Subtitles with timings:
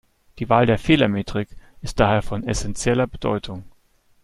[0.39, 3.65] Die Wahl der Fehlermetrik ist daher von essenzieller Bedeutung.